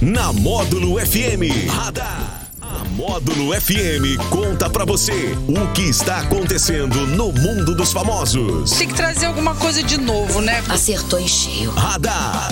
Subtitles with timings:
[0.00, 1.70] Na Módulo FM.
[1.70, 2.46] Radar.
[2.60, 8.72] A Módulo FM conta pra você o que está acontecendo no mundo dos famosos.
[8.72, 10.62] Tem que trazer alguma coisa de novo, né?
[10.68, 11.70] Acertou em cheio.
[11.70, 12.50] Radar.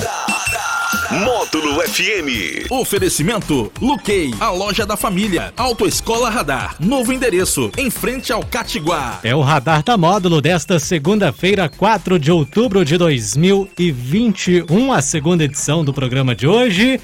[1.11, 2.71] Módulo FM.
[2.71, 5.53] Oferecimento Luquei, a loja da família.
[5.55, 6.77] Autoescola Radar.
[6.81, 9.21] Novo endereço, em frente ao Catiguá.
[9.23, 15.85] É o Radar da Módulo desta segunda-feira, 4 de outubro de 2021, a segunda edição
[15.85, 16.99] do programa de hoje.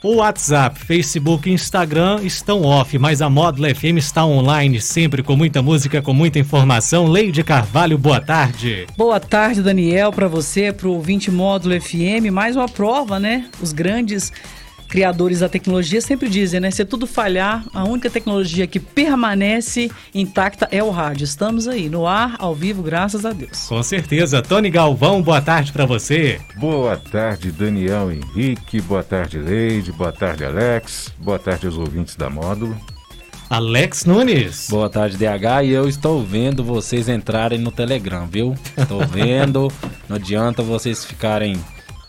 [0.00, 5.34] O WhatsApp, Facebook e Instagram estão off, mas a Módulo FM está online sempre com
[5.34, 7.08] muita música, com muita informação.
[7.08, 8.86] Leide Carvalho, boa tarde.
[8.96, 12.30] Boa tarde, Daniel, para você, para o ouvinte Módulo FM.
[12.32, 13.46] Mais uma prova, né?
[13.60, 14.32] Os grandes
[14.88, 16.70] criadores da tecnologia sempre dizem, né?
[16.70, 21.24] Se tudo falhar, a única tecnologia que permanece intacta é o rádio.
[21.24, 23.66] Estamos aí, no ar, ao vivo, graças a Deus.
[23.68, 24.42] Com certeza.
[24.42, 26.40] Tony Galvão, boa tarde para você.
[26.56, 28.80] Boa tarde, Daniel Henrique.
[28.80, 29.92] Boa tarde, Leide.
[29.92, 31.12] Boa tarde, Alex.
[31.18, 32.76] Boa tarde aos ouvintes da Módulo.
[33.50, 34.66] Alex Nunes.
[34.68, 35.64] Boa tarde, DH.
[35.64, 38.54] E eu estou vendo vocês entrarem no Telegram, viu?
[38.76, 39.72] Estou vendo.
[40.08, 41.58] Não adianta vocês ficarem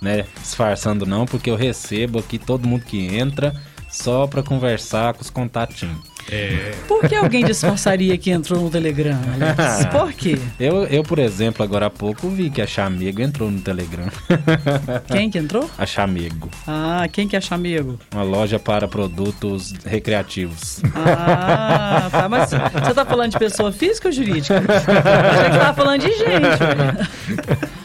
[0.01, 3.53] né, disfarçando não, porque eu recebo aqui todo mundo que entra
[3.89, 5.97] só para conversar com os contatinhos.
[6.31, 6.73] É.
[6.87, 9.85] Por que alguém disfarçaria que entrou no Telegram, Alex?
[9.91, 10.37] Por quê?
[10.59, 14.07] Eu, eu, por exemplo, agora há pouco vi que a Chamego entrou no Telegram.
[15.11, 15.69] Quem que entrou?
[15.75, 16.49] A Chamego.
[16.67, 17.99] Ah, quem que é a Chamego?
[18.13, 20.81] Uma loja para produtos recreativos.
[20.93, 22.29] Ah, tá.
[22.29, 22.51] Mas
[22.85, 24.57] você tá falando de pessoa física ou jurídica?
[24.59, 27.78] Achei que tava falando de gente.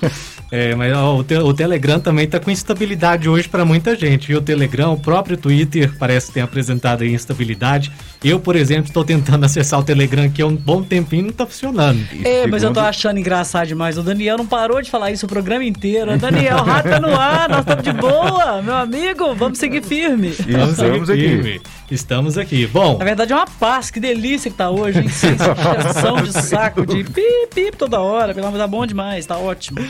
[0.55, 4.31] É, mas ó, o, te, o, Telegram também está com instabilidade hoje para muita gente.
[4.31, 7.91] E o Telegram, o próprio Twitter parece ter apresentado aí instabilidade.
[8.23, 11.31] Eu, por exemplo, estou tentando acessar o Telegram aqui há um bom tempinho e não
[11.31, 11.99] está funcionando.
[12.23, 13.99] É, mas eu tô achando engraçado demais.
[13.99, 16.17] O Daniel não parou de falar isso o programa inteiro.
[16.17, 19.35] Daniel, rato tá no ar, nós estamos de boa, meu amigo.
[19.35, 20.29] Vamos seguir firme.
[20.29, 20.77] Vamos
[21.09, 21.61] seguir firme.
[21.91, 22.67] Estamos aqui.
[22.67, 22.99] Bom.
[22.99, 25.09] Na verdade é uma paz, que delícia que tá hoje, hein?
[25.13, 27.21] Sensação de saco, de pip,
[27.55, 28.35] pip toda hora.
[28.35, 29.81] Pelo amor tá bom demais, tá ótimo.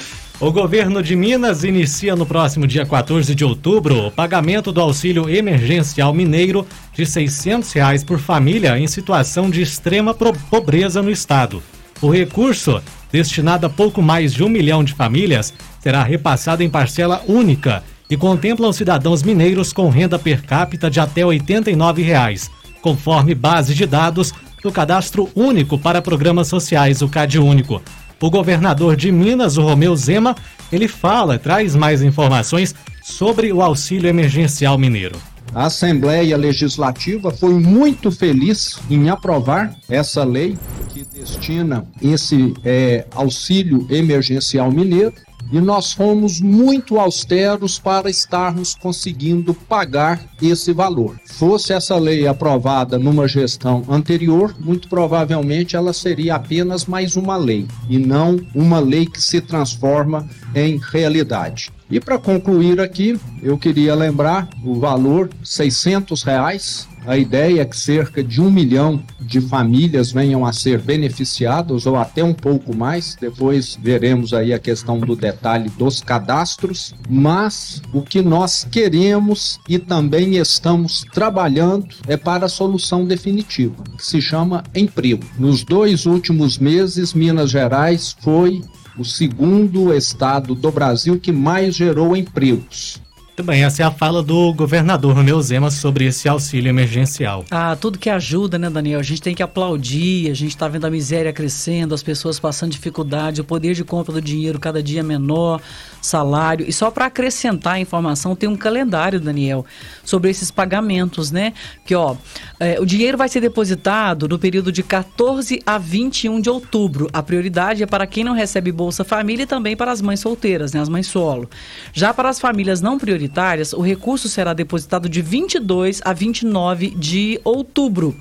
[0.41, 5.30] O governo de Minas inicia no próximo dia 14 de outubro o pagamento do auxílio
[5.30, 11.62] emergencial mineiro de 600 reais por família em situação de extrema pobreza no estado.
[12.02, 12.82] O recurso,
[13.12, 18.16] destinado a pouco mais de um milhão de famílias, será repassado em parcela única e
[18.16, 22.50] contempla os cidadãos mineiros com renda per capita de até 89 reais,
[22.82, 24.32] conforme base de dados
[24.62, 27.82] do Cadastro Único para Programas Sociais, o CAD Único.
[28.20, 30.34] O governador de Minas, o Romeu Zema,
[30.72, 35.19] ele fala, traz mais informações sobre o auxílio emergencial mineiro.
[35.54, 40.56] A Assembleia Legislativa foi muito feliz em aprovar essa lei
[40.88, 45.12] que destina esse é, auxílio emergencial mineiro
[45.53, 51.19] e nós fomos muito austeros para estarmos conseguindo pagar esse valor.
[51.27, 57.66] Fosse essa lei aprovada numa gestão anterior, muito provavelmente ela seria apenas mais uma lei
[57.88, 61.72] e não uma lei que se transforma em realidade.
[61.90, 67.76] E para concluir aqui, eu queria lembrar o valor 600 reais a ideia é que
[67.76, 73.14] cerca de um milhão de famílias venham a ser beneficiadas, ou até um pouco mais.
[73.20, 76.94] Depois veremos aí a questão do detalhe dos cadastros.
[77.08, 84.06] Mas o que nós queremos e também estamos trabalhando é para a solução definitiva, que
[84.06, 85.24] se chama emprego.
[85.38, 88.62] Nos dois últimos meses, Minas Gerais foi
[88.99, 93.00] o segundo estado do Brasil que mais gerou empregos.
[93.42, 97.44] Bem, essa é a fala do governador Romeu Zema sobre esse auxílio emergencial.
[97.50, 99.00] Ah, tudo que ajuda, né, Daniel?
[99.00, 102.70] A gente tem que aplaudir, a gente está vendo a miséria crescendo, as pessoas passando
[102.70, 105.60] dificuldade, o poder de compra do dinheiro cada dia menor,
[106.00, 106.64] salário.
[106.66, 109.66] E só para acrescentar a informação, tem um calendário, Daniel,
[110.04, 111.54] sobre esses pagamentos, né?
[111.84, 112.14] Que, ó,
[112.60, 117.10] é, o dinheiro vai ser depositado no período de 14 a 21 de outubro.
[117.12, 120.72] A prioridade é para quem não recebe Bolsa Família e também para as mães solteiras,
[120.72, 121.50] né, as mães solo.
[121.92, 126.90] Já para as famílias não prioritárias, prioritárias, o recurso será depositado de 22 a 29
[126.90, 128.14] de outubro.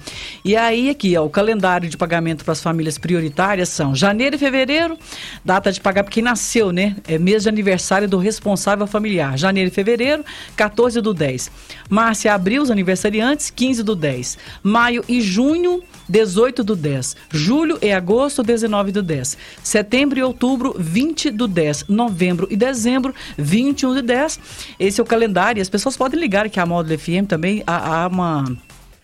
[0.44, 4.40] E aí aqui, ó, o calendário de pagamento para as famílias prioritárias são janeiro e
[4.40, 4.98] fevereiro,
[5.44, 6.96] data de pagar porque nasceu, né?
[7.08, 9.38] É mês de aniversário do responsável familiar.
[9.38, 10.24] Janeiro e fevereiro,
[10.56, 11.52] 14 do 10.
[11.90, 14.38] Março e abril, os aniversariantes, 15 do 10.
[14.64, 17.16] Maio e junho, 18 do 10.
[17.32, 19.38] Julho e agosto, 19 do 10.
[19.64, 21.86] Setembro e outubro, 20 do 10.
[21.88, 24.40] Novembro e dezembro, 21 do 10.
[24.80, 25.62] Esse é o calendário.
[25.62, 28.46] As pessoas podem ligar que a Módulo FM também há, há uma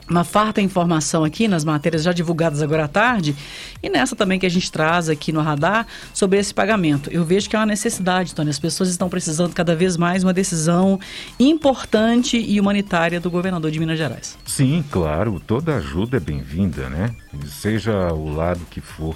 [0.10, 3.36] uma farta informação aqui nas matérias já divulgadas agora à tarde
[3.82, 7.10] e nessa também que a gente traz aqui no radar sobre esse pagamento.
[7.12, 8.50] Eu vejo que é uma necessidade, Tony.
[8.50, 11.00] As pessoas estão precisando cada vez mais uma decisão
[11.40, 14.38] importante e humanitária do governador de Minas Gerais.
[14.46, 17.16] Sim, claro, toda ajuda é bem-vinda, né?
[17.46, 19.16] Seja o lado que for.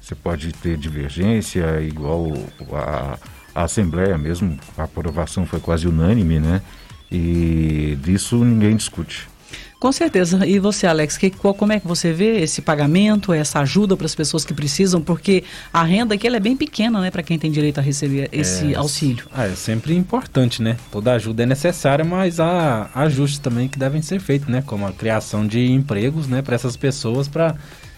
[0.00, 2.32] Você pode ter divergência, igual
[2.72, 3.18] a,
[3.56, 6.60] a Assembleia mesmo, a aprovação foi quase unânime, né?
[7.10, 9.28] E disso ninguém discute.
[9.80, 10.46] Com certeza.
[10.46, 14.14] E você, Alex, que, como é que você vê esse pagamento, essa ajuda para as
[14.14, 15.00] pessoas que precisam?
[15.00, 18.28] Porque a renda aqui ela é bem pequena, né, para quem tem direito a receber
[18.32, 19.26] esse é, auxílio.
[19.32, 20.76] Ah, é sempre importante, né?
[20.90, 24.62] Toda ajuda é necessária, mas há ajustes também que devem ser feitos, né?
[24.66, 27.54] Como a criação de empregos, né, para essas pessoas, para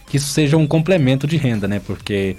[0.08, 1.80] que isso seja um complemento de renda, né?
[1.84, 2.36] Porque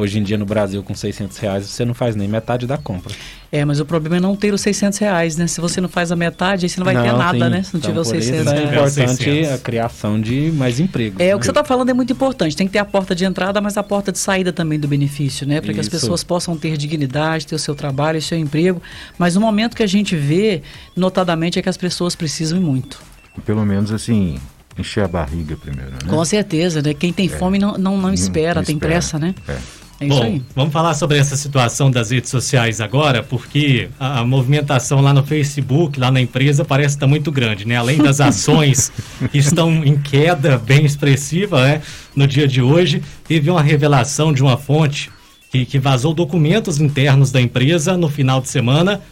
[0.00, 3.14] Hoje em dia no Brasil, com 600 reais, você não faz nem metade da compra.
[3.52, 5.46] É, mas o problema é não ter os 600 reais, né?
[5.46, 7.50] Se você não faz a metade, aí você não vai não, ter nada, sim.
[7.50, 7.62] né?
[7.62, 8.58] Se não então, tiver os 600 reais.
[8.58, 11.20] É importante a criação de mais empregos.
[11.20, 11.36] É, né?
[11.36, 12.56] o que você está falando é muito importante.
[12.56, 15.46] Tem que ter a porta de entrada, mas a porta de saída também do benefício,
[15.46, 15.60] né?
[15.60, 18.80] Para que as pessoas possam ter dignidade, ter o seu trabalho, o seu emprego.
[19.18, 20.62] Mas o momento que a gente vê,
[20.96, 22.98] notadamente, é que as pessoas precisam muito.
[23.44, 24.38] Pelo menos assim,
[24.78, 25.98] encher a barriga primeiro, né?
[26.08, 26.94] Com certeza, né?
[26.94, 27.28] Quem tem é.
[27.28, 28.92] fome não, não, não espera, não tem espera.
[28.92, 29.34] pressa, né?
[29.46, 29.79] É.
[30.00, 30.42] É Bom, aí.
[30.56, 35.22] vamos falar sobre essa situação das redes sociais agora, porque a, a, movimentação lá no
[35.22, 37.76] Facebook, lá na empresa, parece estar tá muito grande, né?
[37.76, 38.90] Além das ações
[39.30, 41.82] que estão em queda bem expressiva, né?
[42.16, 45.10] No dia de hoje, teve uma revelação de uma fonte
[45.52, 49.02] que, que vazou documentos internos da empresa no final de semana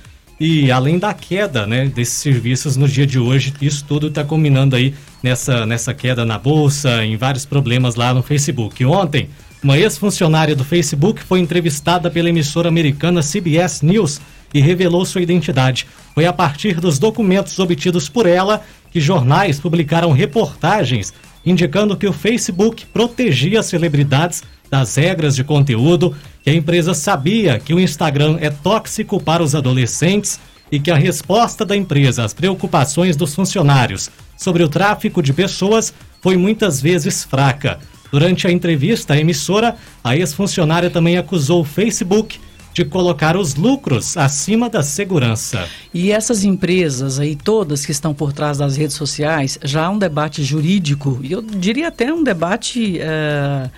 [0.41, 4.77] e além da queda, né, desses serviços no dia de hoje, isso tudo está combinando
[4.77, 8.85] aí nessa, nessa queda na bolsa, em vários problemas lá no Facebook.
[8.85, 9.29] Ontem,
[9.63, 14.21] uma ex-funcionária do Facebook foi entrevistada pela emissora americana CBS News
[14.55, 15.87] e revelou sua identidade.
[16.15, 21.13] Foi a partir dos documentos obtidos por ela que jornais publicaram reportagens
[21.45, 27.73] indicando que o Facebook protegia celebridades das regras de conteúdo, que a empresa sabia que
[27.73, 30.39] o Instagram é tóxico para os adolescentes
[30.71, 35.95] e que a resposta da empresa às preocupações dos funcionários sobre o tráfico de pessoas
[36.21, 37.79] foi muitas vezes fraca.
[38.11, 42.41] Durante a entrevista à emissora, a ex-funcionária também acusou o Facebook
[42.73, 45.67] de colocar os lucros acima da segurança.
[45.93, 49.99] E essas empresas aí, todas que estão por trás das redes sociais, já há um
[49.99, 53.69] debate jurídico, e eu diria até um debate é,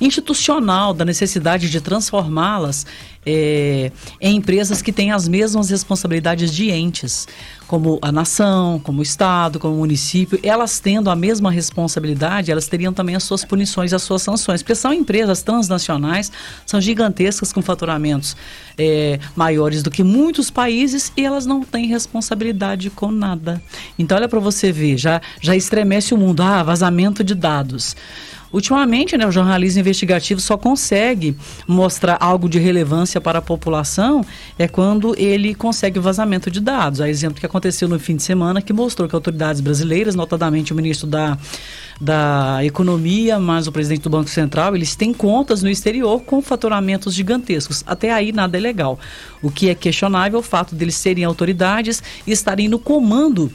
[0.00, 2.86] institucional da necessidade de transformá-las
[3.24, 7.28] é, em empresas que têm as mesmas responsabilidades de entes,
[7.66, 12.66] como a nação, como o Estado, como o município, elas tendo a mesma responsabilidade, elas
[12.66, 16.32] teriam também as suas punições, as suas sanções, porque são empresas transnacionais,
[16.66, 18.36] são gigantescas com faturamentos
[18.76, 23.62] é, maiores do que muitos países e elas não têm responsabilidade com nada.
[23.98, 27.94] Então, olha para você ver, já, já estremece o mundo, ah, vazamento de dados.
[28.52, 31.36] Ultimamente, né, o jornalismo investigativo só consegue
[31.66, 34.24] mostrar algo de relevância para a população
[34.58, 37.00] é quando ele consegue o vazamento de dados.
[37.00, 40.76] A exemplo que aconteceu no fim de semana que mostrou que autoridades brasileiras, notadamente o
[40.76, 41.38] ministro da
[42.00, 47.12] da economia, mas o presidente do Banco Central, eles têm contas no exterior com faturamentos
[47.12, 47.84] gigantescos.
[47.86, 48.98] Até aí nada é legal.
[49.42, 53.52] O que é questionável é o fato deles serem autoridades e estarem no comando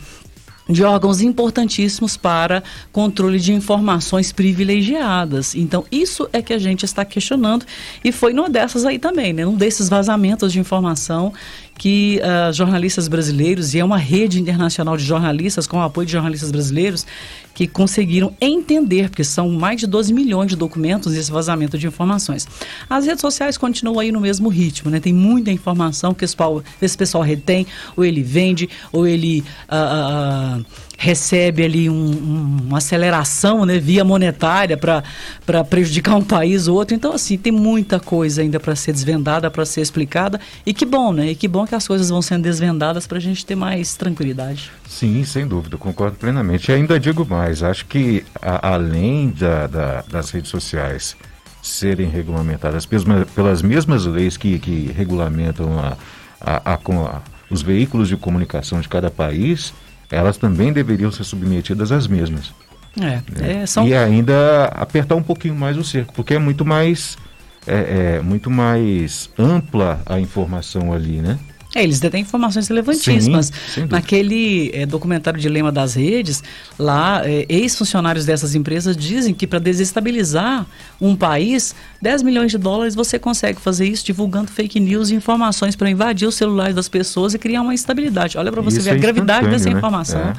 [0.67, 5.55] de órgãos importantíssimos para controle de informações privilegiadas.
[5.55, 7.65] Então, isso é que a gente está questionando
[8.03, 9.45] e foi numa dessas aí também, né?
[9.45, 11.33] Um desses vazamentos de informação
[11.77, 16.13] que uh, jornalistas brasileiros, e é uma rede internacional de jornalistas, com o apoio de
[16.13, 17.05] jornalistas brasileiros,
[17.53, 22.47] que conseguiram entender, porque são mais de 12 milhões de documentos nesse vazamento de informações.
[22.89, 24.99] As redes sociais continuam aí no mesmo ritmo, né?
[24.99, 27.65] Tem muita informação que esse pessoal, esse pessoal retém,
[27.95, 29.43] ou ele vende, ou ele.
[29.69, 30.65] Uh, uh,
[30.97, 36.95] recebe ali um, um, uma aceleração né, via monetária para prejudicar um país ou outro.
[36.95, 40.39] Então, assim, tem muita coisa ainda para ser desvendada, para ser explicada.
[40.65, 41.31] E que bom, né?
[41.31, 44.71] E que bom que as coisas vão sendo desvendadas para a gente ter mais tranquilidade.
[44.87, 46.71] Sim, sem dúvida, concordo plenamente.
[46.71, 51.15] E ainda digo mais, acho que a, além da, da, das redes sociais
[51.61, 55.97] serem regulamentadas pelas, pelas mesmas leis que, que regulamentam a,
[56.39, 59.73] a, a, os veículos de comunicação de cada país,
[60.11, 62.53] elas também deveriam ser submetidas às mesmas.
[62.97, 63.61] É, né?
[63.61, 63.87] é, são...
[63.87, 67.17] E ainda apertar um pouquinho mais o cerco, porque é muito mais,
[67.67, 71.37] é, é muito mais ampla a informação ali, né?
[71.75, 73.51] É, eles detêm informações relevantíssimas.
[73.67, 76.41] Sim, Naquele é, documentário Dilema das Redes,
[76.79, 80.65] lá, é, ex-funcionários dessas empresas dizem que para desestabilizar
[81.01, 85.75] um país, 10 milhões de dólares você consegue fazer isso divulgando fake news e informações
[85.75, 88.37] para invadir os celulares das pessoas e criar uma instabilidade.
[88.37, 89.75] Olha para você isso ver a é gravidade dessa né?
[89.75, 90.21] informação.
[90.21, 90.33] É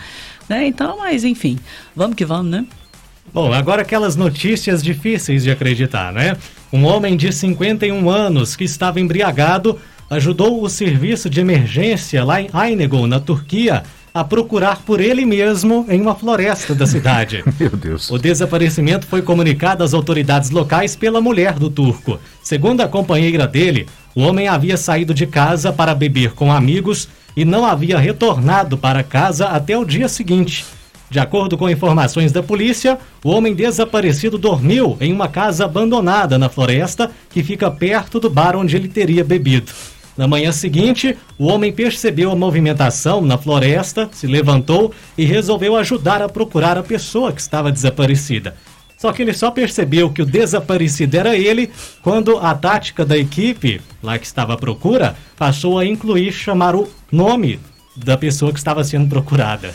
[0.49, 0.67] Né?
[0.69, 1.59] Então, mas enfim,
[1.95, 2.65] vamos que vamos, né?
[3.31, 6.39] Bom, agora aquelas notícias difíceis de acreditar, né?
[6.73, 9.79] Um homem de 51 anos que estava embriagado
[10.09, 13.83] ajudou o serviço de emergência lá em Ainegon, na Turquia,
[14.15, 17.45] a procurar por ele mesmo em uma floresta da cidade.
[17.61, 18.11] Meu Deus.
[18.11, 22.19] O desaparecimento foi comunicado às autoridades locais pela mulher do turco.
[22.43, 27.45] Segundo a companheira dele, o homem havia saído de casa para beber com amigos e
[27.45, 30.65] não havia retornado para casa até o dia seguinte.
[31.11, 36.49] De acordo com informações da polícia, o homem desaparecido dormiu em uma casa abandonada na
[36.49, 39.71] floresta que fica perto do bar onde ele teria bebido.
[40.17, 46.23] Na manhã seguinte, o homem percebeu a movimentação na floresta, se levantou e resolveu ajudar
[46.23, 48.57] a procurar a pessoa que estava desaparecida.
[48.97, 51.71] Só que ele só percebeu que o desaparecido era ele
[52.03, 56.89] quando a tática da equipe, lá que estava à procura, passou a incluir chamar o
[57.13, 57.61] nome
[57.95, 59.71] da pessoa que estava sendo procurada.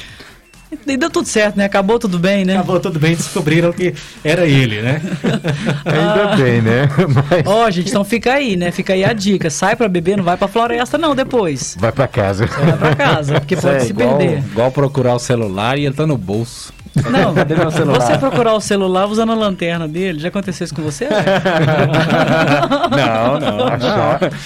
[0.88, 1.66] E deu tudo certo, né?
[1.66, 2.54] Acabou tudo bem, né?
[2.56, 5.02] Acabou tudo bem, descobriram que era ele, né?
[5.86, 6.90] Ainda bem, né?
[7.30, 8.72] Mas Ó, gente, então fica aí, né?
[8.72, 9.50] Fica aí a dica.
[9.50, 11.76] Sai pra beber, não vai pra floresta não depois.
[11.80, 12.46] vai pra casa.
[12.46, 14.38] Vai pra casa, porque Isso pode é se igual, perder.
[14.40, 16.74] igual procurar o celular e ele tá no bolso.
[17.10, 18.02] Não, Cadê meu celular?
[18.02, 21.06] você procurar o celular usando a lanterna dele, já aconteceu isso com você?
[21.06, 21.26] Alex?
[22.92, 23.58] Não, não.
[23.58, 23.70] não.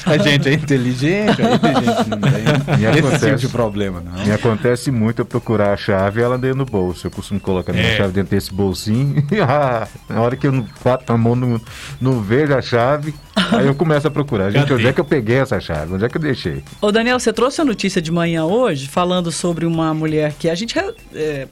[0.05, 3.25] A gente é inteligente, é inteligente, não tem Me esse acontece.
[3.25, 4.23] tipo de problema, não.
[4.25, 7.07] Me acontece muito eu procurar a chave e ela dentro no bolso.
[7.07, 7.97] Eu costumo colocar minha É.
[7.97, 9.23] chave dentro desse bolsinho.
[9.31, 11.59] E, ah, na hora que eu não bato a mão, não,
[11.99, 14.51] não vejo a chave, aí eu começo a procurar.
[14.51, 14.73] Gente, Cadê?
[14.75, 15.93] onde é que eu peguei essa chave?
[15.93, 16.63] Onde é que eu deixei?
[16.81, 20.55] Ô Daniel, você trouxe a notícia de manhã hoje falando sobre uma mulher que a
[20.55, 20.75] gente
[21.13, 21.47] é,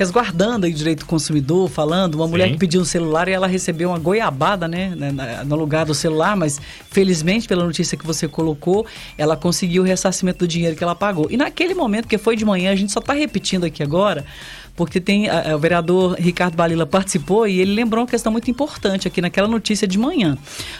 [0.00, 2.52] resguardando aí o direito do consumidor, falando, uma mulher Sim.
[2.54, 6.34] que pediu um celular e ela recebeu uma goiabada, né, né, no lugar do celular,
[6.34, 6.58] mas
[6.90, 8.86] felizmente pela notícia que você colocou,
[9.18, 11.26] ela conseguiu o ressarcimento do dinheiro que ela pagou.
[11.28, 14.24] E naquele momento, que foi de manhã, a gente só tá repetindo aqui agora,
[14.80, 19.06] porque tem a- o vereador Ricardo Balila participou e ele lembrou uma questão muito importante
[19.06, 20.38] aqui naquela notícia de manhã.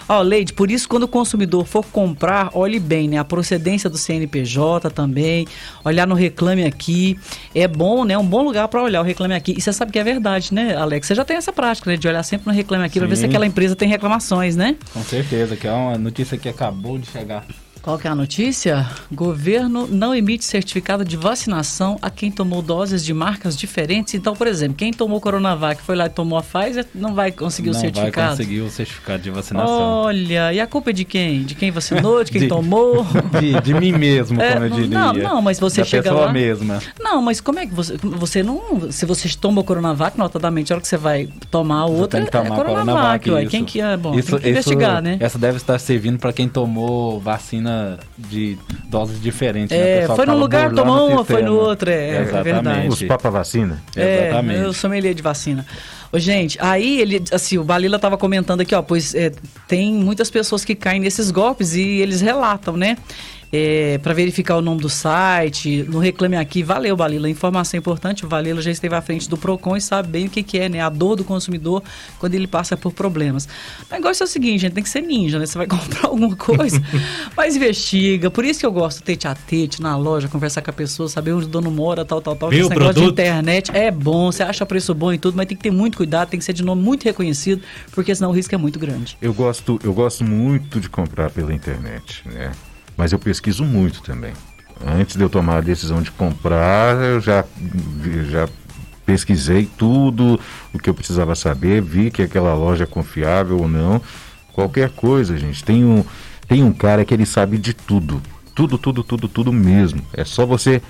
[0.09, 3.99] Ó, Leide, por isso quando o consumidor for comprar, olhe bem, né, a procedência do
[3.99, 5.47] CNPJ também,
[5.85, 7.19] olhar no Reclame Aqui,
[7.55, 9.53] é bom, né, um bom lugar para olhar o Reclame Aqui.
[9.55, 11.07] E você sabe que é verdade, né, Alex?
[11.07, 13.27] Você já tem essa prática, né, de olhar sempre no Reclame Aqui para ver se
[13.27, 14.77] aquela empresa tem reclamações, né?
[14.95, 17.45] Com certeza, que é uma notícia que acabou de chegar.
[17.83, 18.87] Qual que é a notícia?
[19.11, 24.13] Governo não emite certificado de vacinação a quem tomou doses de marcas diferentes.
[24.15, 27.71] Então, por exemplo, quem tomou Coronavac foi lá e tomou a Pfizer, não vai conseguir
[27.71, 28.31] o não vai certificado.
[28.33, 29.73] conseguir o certificado de vacinação.
[29.73, 31.43] Olha, e a culpa é de quem?
[31.43, 33.07] De quem vacinou, de quem De- tomou?
[33.41, 34.99] De, de mim mesmo, É, como eu não, diria.
[34.99, 36.81] não, não, mas você da chega pessoa lá- mesma.
[37.01, 37.97] Não, mas como é que você.
[38.03, 38.91] Você não.
[38.93, 42.33] Se você toma o Coronavac, notadamente, a hora que você vai tomar outra, tem que
[42.33, 43.43] tomar é Coronavac, ué.
[43.43, 43.51] isso.
[43.51, 43.97] Quem que é?
[43.97, 45.17] Bom, Isso- tem que isso- investigar, né?
[45.21, 47.70] Essa deve estar servindo para quem tomou vacina
[48.17, 48.57] de
[48.89, 49.77] doses diferentes.
[49.77, 49.83] né?
[49.83, 52.45] É, pessoal foi num lugar, tomou uma, foi no outro, é, é Exatamente.
[52.45, 52.89] verdade.
[52.89, 53.83] Os Papa Vacina?
[53.97, 54.61] É, Exatamente.
[54.61, 55.67] eu sommelier de vacina.
[56.13, 59.33] Ô, gente, aí ele, assim, o Balila tava comentando aqui, ó, pois é,
[59.69, 62.97] tem muitas pessoas que caem nesses golpes e eles relatam, né?
[63.53, 67.29] É, para verificar o nome do site, no Reclame Aqui, valeu, Balila.
[67.29, 70.43] Informação importante, o Balila já esteve à frente do PROCON e sabe bem o que,
[70.43, 70.81] que é, né?
[70.81, 71.83] A dor do consumidor
[72.19, 73.49] quando ele passa por problemas.
[73.91, 75.47] O negócio é o seguinte, gente, tem que ser ninja, né?
[75.47, 76.81] Você vai comprar alguma coisa,
[77.37, 78.31] mas investiga.
[78.31, 81.33] Por isso que eu gosto tete a tete na loja, conversar com a pessoa, saber
[81.33, 82.53] onde o dono mora, tal, tal, tal.
[82.53, 83.13] Esse negócio de produto.
[83.13, 86.29] internet é bom, você acha preço bom e tudo, mas tem que ter muito cuidado,
[86.29, 89.19] tem que ser de nome muito reconhecido, porque senão o risco é muito grande.
[89.21, 92.53] Eu gosto, eu gosto muito de comprar pela internet, né?
[92.97, 94.33] Mas eu pesquiso muito também.
[94.87, 97.45] Antes de eu tomar a decisão de comprar, eu já,
[98.31, 98.49] já
[99.05, 100.39] pesquisei tudo
[100.73, 104.01] o que eu precisava saber, vi que aquela loja é confiável ou não.
[104.53, 105.65] Qualquer coisa, gente.
[105.65, 106.05] Tem um,
[106.47, 108.23] tem um cara que ele sabe de tudo.
[108.55, 110.03] Tudo, tudo, tudo, tudo mesmo.
[110.13, 110.83] É só você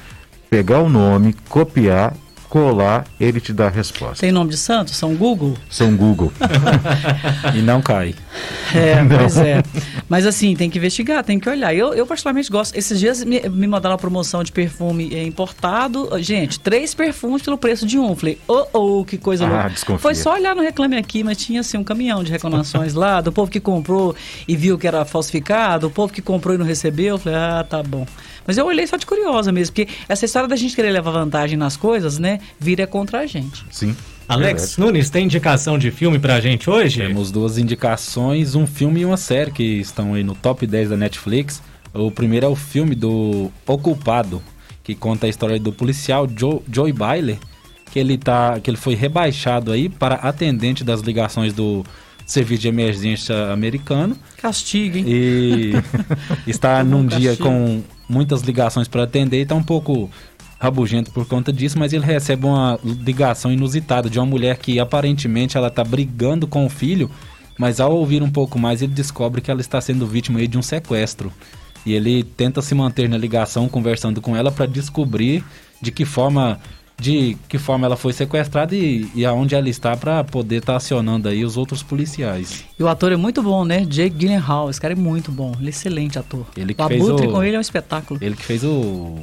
[0.49, 2.15] pegar o nome, copiar,
[2.51, 4.17] colar, ele te dá a resposta.
[4.21, 4.91] Tem nome de santo?
[4.93, 5.57] São Google?
[5.71, 6.33] São Google.
[7.55, 8.15] E não cai.
[8.75, 9.63] É, pois é.
[10.09, 11.75] Mas assim, tem que investigar, tem que olhar.
[11.75, 12.77] Eu, eu particularmente gosto.
[12.77, 16.09] Esses dias me, me mandaram uma promoção de perfume é, importado.
[16.21, 18.15] Gente, três perfumes pelo preço de um.
[18.17, 19.69] Falei, oh, oh, que coisa Ah, louca.
[19.71, 19.99] desconfia.
[20.01, 23.33] Foi só olhar no Reclame Aqui, mas tinha assim um caminhão de reclamações lá, do
[23.33, 24.15] povo que comprou
[24.47, 27.15] e viu que era falsificado, o povo que comprou e não recebeu.
[27.15, 28.07] Eu Falei, ah, tá bom.
[28.47, 31.57] Mas eu olhei só de curiosa mesmo, porque essa história da gente querer levar vantagem
[31.57, 33.65] nas coisas, né, vira contra a gente.
[33.71, 33.97] Sim.
[34.29, 37.01] Alex Nunes, tem indicação de filme pra gente hoje?
[37.01, 40.97] Temos duas indicações, um filme e uma série que estão aí no top 10 da
[40.97, 41.61] Netflix.
[41.93, 44.41] O primeiro é o filme do O Culpado,
[44.85, 47.39] que conta a história do policial Joe, Joey Byler,
[47.91, 51.85] que ele, tá, que ele foi rebaixado aí para atendente das ligações do
[52.25, 55.05] Serviço de Emergência americano Castigo, hein?
[55.09, 55.73] e
[56.47, 57.49] está num um dia castigo.
[57.49, 60.11] com muitas ligações para atender e está um pouco
[60.59, 65.57] rabugento por conta disso, mas ele recebe uma ligação inusitada de uma mulher que aparentemente
[65.57, 67.11] ela tá brigando com o filho,
[67.57, 70.63] mas ao ouvir um pouco mais ele descobre que ela está sendo vítima de um
[70.63, 71.33] sequestro.
[71.87, 75.43] E ele tenta se manter na ligação conversando com ela para descobrir
[75.81, 76.61] de que forma
[77.01, 80.77] de que forma ela foi sequestrada e, e aonde ela está para poder estar tá
[80.77, 82.65] acionando aí os outros policiais.
[82.79, 83.87] E o ator é muito bom, né?
[83.87, 86.47] Jake Gyllenhaal, esse cara é muito bom, ele é excelente ator.
[86.57, 88.21] Ele que o fez Abutre o, com ele é um espetáculo.
[88.23, 89.17] Ele que fez o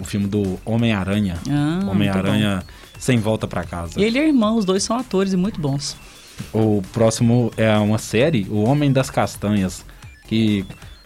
[0.00, 1.36] o filme do Homem-Aranha.
[1.50, 2.62] Ah, Homem-Aranha
[2.98, 4.00] sem volta para casa.
[4.00, 5.96] E ele é irmão, os dois são atores e muito bons.
[6.52, 9.84] O próximo é uma série, O Homem das Castanhas,
[10.26, 10.64] que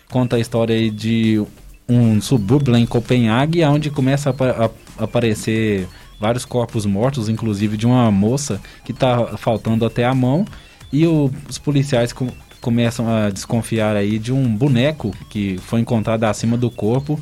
[0.09, 1.45] conta a história aí de
[1.89, 5.87] um subúrbio lá em Copenhague, onde começa a, a aparecer
[6.19, 10.45] vários corpos mortos, inclusive de uma moça que está faltando até a mão.
[10.93, 12.29] E o, os policiais com,
[12.61, 17.21] começam a desconfiar aí de um boneco que foi encontrado acima do corpo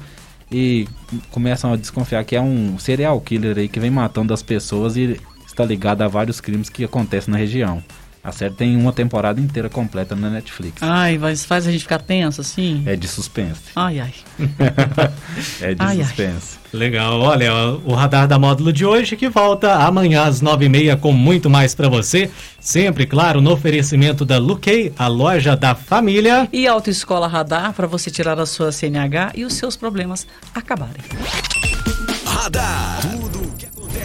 [0.50, 0.86] e
[1.30, 5.18] começam a desconfiar que é um serial killer aí que vem matando as pessoas e
[5.46, 7.82] está ligado a vários crimes que acontecem na região.
[8.24, 10.80] A série tem uma temporada inteira completa na Netflix.
[10.80, 12.84] Ai, mas faz a gente ficar tenso assim?
[12.86, 13.62] É de suspense.
[13.74, 14.14] Ai, ai.
[15.60, 16.56] é de ai, suspense.
[16.56, 16.78] Ai.
[16.78, 17.52] Legal, olha,
[17.84, 21.50] o radar da módulo de hoje que volta amanhã às nove e meia com muito
[21.50, 22.30] mais para você.
[22.60, 26.48] Sempre, claro, no oferecimento da Luquei, a loja da família.
[26.52, 31.02] E Autoescola Radar para você tirar a sua CNH e os seus problemas acabarem.
[32.24, 33.00] Radar.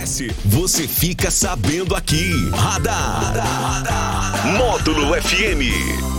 [0.08, 2.32] Acontece, você fica sabendo aqui.
[2.54, 3.34] Radar.
[4.58, 6.17] Módulo FM.